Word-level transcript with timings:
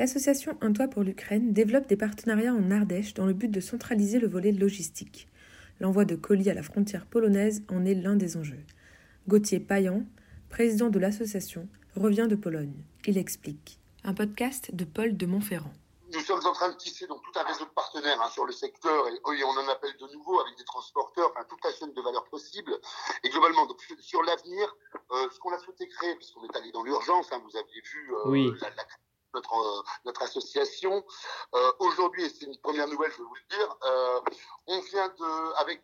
L'association 0.00 0.56
Un 0.62 0.72
Toit 0.72 0.88
pour 0.88 1.02
l'Ukraine 1.02 1.52
développe 1.52 1.86
des 1.86 1.96
partenariats 1.98 2.54
en 2.54 2.70
Ardèche 2.70 3.12
dans 3.12 3.26
le 3.26 3.34
but 3.34 3.50
de 3.50 3.60
centraliser 3.60 4.18
le 4.18 4.28
volet 4.28 4.50
logistique. 4.50 5.28
L'envoi 5.78 6.06
de 6.06 6.16
colis 6.16 6.48
à 6.48 6.54
la 6.54 6.62
frontière 6.62 7.04
polonaise 7.04 7.62
en 7.68 7.84
est 7.84 7.92
l'un 7.92 8.16
des 8.16 8.38
enjeux. 8.38 8.64
Gauthier 9.28 9.60
Payan, 9.60 10.06
président 10.48 10.88
de 10.88 10.98
l'association, 10.98 11.68
revient 11.96 12.28
de 12.30 12.34
Pologne. 12.34 12.82
Il 13.04 13.18
explique. 13.18 13.78
Un 14.02 14.14
podcast 14.14 14.74
de 14.74 14.86
Paul 14.86 15.18
de 15.18 15.26
Montferrand. 15.26 15.74
Nous 16.14 16.20
sommes 16.20 16.46
en 16.46 16.52
train 16.52 16.70
de 16.70 16.76
tisser 16.76 17.06
donc 17.06 17.20
tout 17.22 17.38
un 17.38 17.44
réseau 17.44 17.66
de 17.66 17.70
partenaires 17.70 18.22
hein, 18.22 18.30
sur 18.32 18.46
le 18.46 18.52
secteur 18.52 19.06
et, 19.06 19.12
et, 19.12 19.44
on 19.44 19.50
en 19.50 19.68
appelle 19.68 19.94
de 20.00 20.14
nouveau 20.14 20.40
avec 20.40 20.56
des 20.56 20.64
transporteurs, 20.64 21.30
enfin 21.36 21.44
toute 21.46 21.62
la 21.62 21.72
chaîne 21.72 21.92
de 21.92 22.00
valeur 22.00 22.24
possible. 22.30 22.72
Et 23.22 23.28
globalement, 23.28 23.66
donc, 23.66 23.76
sur 24.00 24.22
l'avenir, 24.22 24.74
euh, 25.10 25.28
ce 25.30 25.38
qu'on 25.38 25.52
a 25.52 25.58
souhaité 25.58 25.86
créer, 25.88 26.16
puisqu'on 26.16 26.42
est 26.44 26.56
allé 26.56 26.72
dans 26.72 26.84
l'urgence, 26.84 27.30
hein, 27.32 27.42
vous 27.44 27.54
aviez 27.54 27.82
vu 27.82 28.14
euh, 28.14 28.30
oui. 28.30 28.50
la, 28.62 28.70
la 28.70 28.84
notre, 29.34 29.54
euh, 29.54 29.82
notre 30.04 30.22
association. 30.22 31.04
Euh, 31.54 31.72
Aujourd'hui, 31.78 32.24
et 32.24 32.28
c'est 32.28 32.46
une 32.46 32.58
première 32.58 32.88
nouvelle, 32.88 33.10
je 33.12 33.18
vais 33.18 33.24
vous 33.24 33.34
le 33.34 33.56
dire, 33.56 33.76
euh, 33.84 34.20
on 34.66 34.80
vient 34.80 35.08
de, 35.08 35.54
avec 35.60 35.82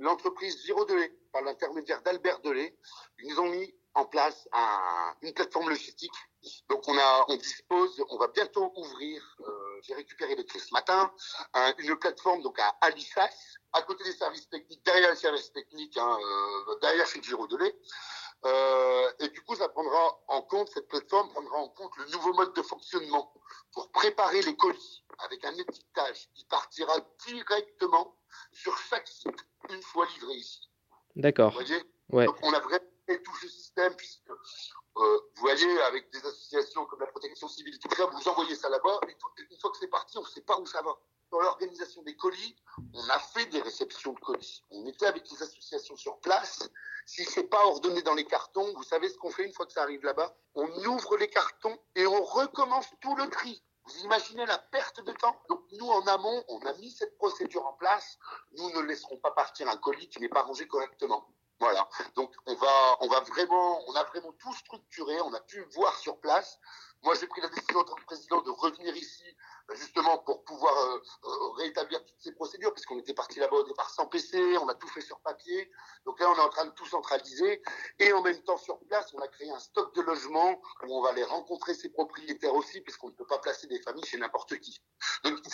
l'entreprise 0.00 0.62
Giro 0.64 0.84
Delay, 0.84 1.12
par 1.32 1.42
l'intermédiaire 1.42 2.02
d'Albert 2.02 2.40
Delay, 2.40 2.76
ils 3.18 3.38
ont 3.40 3.48
mis 3.48 3.74
en 3.94 4.04
place 4.04 4.48
un, 4.52 5.14
une 5.22 5.32
plateforme 5.32 5.68
logistique. 5.68 6.12
Donc 6.68 6.86
on 6.88 6.98
a, 6.98 7.24
on 7.28 7.36
dispose, 7.36 8.04
on 8.10 8.18
va 8.18 8.28
bientôt 8.28 8.72
ouvrir. 8.76 9.22
J'ai 9.82 9.94
récupéré 9.94 10.34
les 10.34 10.44
clés 10.44 10.60
ce 10.60 10.72
matin. 10.72 11.12
Un, 11.54 11.72
une 11.78 11.96
plateforme 11.96 12.42
donc 12.42 12.58
à 12.58 12.76
Alissas, 12.80 13.30
à 13.72 13.82
côté 13.82 14.04
des 14.04 14.12
services 14.12 14.48
techniques, 14.48 14.84
derrière 14.84 15.10
les 15.10 15.16
services 15.16 15.52
techniques, 15.52 15.96
hein, 15.96 16.18
derrière 16.82 17.06
chez 17.06 17.22
Giro 17.22 17.46
Delay. 17.46 17.74
Euh, 18.44 19.12
et 19.20 19.28
du 19.28 19.40
coup, 19.42 19.54
ça 19.54 19.68
prendra 19.68 20.20
en 20.28 20.42
compte, 20.42 20.68
cette 20.68 20.88
plateforme 20.88 21.30
prendra 21.30 21.56
en 21.56 21.68
compte 21.68 21.96
le 21.96 22.06
nouveau 22.10 22.34
mode 22.34 22.54
de 22.54 22.62
fonctionnement 22.62 23.32
pour 23.72 23.90
préparer 23.90 24.42
les 24.42 24.56
colis 24.56 25.04
avec 25.18 25.44
un 25.44 25.54
étiquetage 25.54 26.28
qui 26.34 26.44
partira 26.44 26.94
directement 27.26 28.16
sur 28.52 28.76
chaque 28.76 29.08
site 29.08 29.46
une 29.70 29.82
fois 29.82 30.06
livré 30.14 30.34
ici. 30.34 30.68
D'accord. 31.16 31.50
Vous 31.52 31.60
voyez? 31.60 31.82
Ouais. 32.10 32.26
Donc, 32.26 32.36
on 32.42 32.52
a 32.52 32.60
vraiment 32.60 32.84
tout 33.06 33.36
ce 33.40 33.48
système 33.48 33.94
puisque 33.96 34.30
euh, 34.30 35.20
vous 35.34 35.40
voyez, 35.40 35.80
avec 35.82 36.10
des 36.10 36.18
associations 36.18 36.86
comme 36.86 37.00
la 37.00 37.06
protection 37.06 37.48
civile, 37.48 37.78
tout 37.78 37.94
ça, 37.94 38.06
vous 38.06 38.28
envoyez 38.28 38.54
ça 38.54 38.68
là-bas, 38.68 39.00
et 39.08 39.16
une 39.50 39.58
fois 39.58 39.70
que 39.70 39.78
c'est 39.78 39.88
parti, 39.88 40.16
on 40.18 40.22
ne 40.22 40.28
sait 40.28 40.42
pas 40.42 40.58
où 40.58 40.66
ça 40.66 40.82
va. 40.82 40.96
Dans 41.30 41.40
l'organisation 41.40 42.02
des 42.02 42.14
colis, 42.14 42.56
on 42.92 43.08
a 43.08 43.18
fait 43.18 43.46
des 43.46 43.60
réceptions 43.60 44.12
de 44.12 44.20
colis. 44.20 44.62
On 44.70 44.86
était 44.86 45.06
avec 45.06 45.28
les 45.30 45.42
associations 45.42 45.96
sur 45.96 46.18
place. 46.20 46.68
Si 47.06 47.24
c'est 47.24 47.44
pas 47.44 47.64
ordonné 47.66 48.02
dans 48.02 48.14
les 48.14 48.24
cartons, 48.24 48.72
vous 48.74 48.82
savez 48.82 49.08
ce 49.08 49.18
qu'on 49.18 49.30
fait 49.30 49.44
une 49.44 49.52
fois 49.52 49.66
que 49.66 49.72
ça 49.72 49.82
arrive 49.82 50.02
là-bas? 50.04 50.34
On 50.54 50.68
ouvre 50.86 51.16
les 51.16 51.28
cartons 51.28 51.78
et 51.94 52.06
on 52.06 52.24
recommence 52.24 52.86
tout 53.00 53.14
le 53.16 53.28
tri. 53.28 53.62
Vous 53.84 53.98
imaginez 54.04 54.46
la 54.46 54.56
perte 54.56 55.04
de 55.04 55.12
temps? 55.12 55.38
Donc 55.50 55.62
nous, 55.72 55.88
en 55.88 56.06
amont, 56.06 56.42
on 56.48 56.58
a 56.60 56.72
mis 56.74 56.90
cette 56.90 57.16
procédure 57.18 57.66
en 57.66 57.74
place. 57.74 58.18
Nous 58.56 58.70
ne 58.70 58.80
laisserons 58.80 59.18
pas 59.18 59.32
partir 59.32 59.68
un 59.68 59.76
colis 59.76 60.08
qui 60.08 60.20
n'est 60.20 60.28
pas 60.30 60.42
rangé 60.42 60.66
correctement. 60.66 61.28
Voilà. 61.60 61.86
Donc 62.14 62.34
on 62.46 62.54
va, 62.54 62.96
on 63.00 63.08
va 63.08 63.20
vraiment, 63.20 63.82
on 63.88 63.94
a 63.94 64.04
vraiment 64.04 64.32
tout 64.32 64.54
structuré. 64.54 65.20
On 65.20 65.34
a 65.34 65.40
pu 65.40 65.60
voir 65.74 65.96
sur 65.98 66.18
place. 66.20 66.58
Moi, 67.04 67.14
j'ai 67.20 67.26
pris 67.26 67.42
la 67.42 67.48
décision 67.48 67.80
en 67.80 67.84
tant 67.84 67.94
que 67.96 68.04
président 68.06 68.40
de 68.40 68.50
revenir 68.50 68.96
ici 68.96 69.24
justement 69.72 70.18
pour 70.18 70.44
pouvoir 70.44 70.76
euh, 70.76 70.98
euh, 71.24 71.48
rétablir 71.58 72.04
toutes 72.04 72.20
ces 72.20 72.32
procédures, 72.32 72.72
puisqu'on 72.72 72.98
était 72.98 73.14
parti 73.14 73.38
là-bas 73.38 73.56
au 73.56 73.64
départ 73.64 73.90
sans 73.90 74.06
PC, 74.06 74.38
on 74.58 74.68
a 74.68 74.74
tout 74.74 74.88
fait 74.88 75.00
sur 75.00 75.18
papier. 75.20 75.70
Donc 76.04 76.20
là, 76.20 76.30
on 76.30 76.36
est 76.36 76.40
en 76.40 76.48
train 76.50 76.66
de 76.66 76.70
tout 76.72 76.86
centraliser. 76.86 77.62
Et 77.98 78.12
en 78.12 78.22
même 78.22 78.40
temps, 78.42 78.58
sur 78.58 78.78
place, 78.80 79.12
on 79.14 79.20
a 79.20 79.28
créé 79.28 79.50
un 79.50 79.58
stock 79.58 79.94
de 79.94 80.02
logements 80.02 80.60
où 80.86 80.98
on 80.98 81.02
va 81.02 81.10
aller 81.10 81.24
rencontrer 81.24 81.74
ces 81.74 81.88
propriétaires 81.90 82.54
aussi, 82.54 82.80
puisqu'on 82.80 83.08
ne 83.08 83.14
peut 83.14 83.26
pas 83.26 83.38
placer 83.38 83.66
des 83.66 83.80
familles 83.80 84.04
chez 84.04 84.18
n'importe 84.18 84.58
qui. 84.58 84.80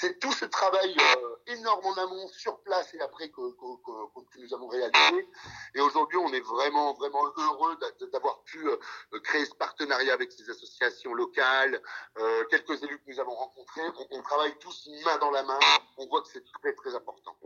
C'est 0.00 0.18
tout 0.18 0.32
ce 0.32 0.46
travail 0.46 0.96
euh, 0.98 1.52
énorme 1.54 1.84
en 1.84 1.94
amont, 2.02 2.28
sur 2.28 2.58
place 2.60 2.94
et 2.94 3.00
après 3.00 3.28
que, 3.28 3.40
nous 3.40 4.54
avons 4.54 4.68
réalisé. 4.68 5.28
Et 5.74 5.80
aujourd'hui, 5.80 6.16
on 6.16 6.32
est 6.32 6.40
vraiment, 6.40 6.94
vraiment 6.94 7.24
heureux 7.36 7.76
d'avoir 8.12 8.42
pu 8.44 8.66
créer 9.24 9.44
ce 9.44 9.54
partenariat 9.54 10.14
avec 10.14 10.32
ces 10.32 10.48
associations 10.48 11.12
locales, 11.12 11.80
euh, 12.18 12.44
quelques 12.50 12.82
élus 12.82 12.98
que 12.98 13.10
nous 13.10 13.20
avons 13.20 13.34
rencontrés. 13.34 13.82
On, 13.98 14.18
on 14.18 14.22
travaille 14.22 14.54
tous 14.58 14.88
main 15.04 15.18
dans 15.18 15.30
la 15.30 15.42
main. 15.42 15.58
On 15.98 16.06
voit 16.06 16.22
que 16.22 16.28
c'est 16.32 16.44
très, 16.60 16.72
très 16.74 16.94
important. 16.94 17.36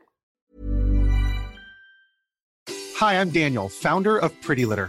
Hi, 3.00 3.14
I'm 3.14 3.30
Daniel, 3.30 3.68
founder 3.68 4.16
of 4.16 4.32
Pretty 4.40 4.64
Litter. 4.64 4.88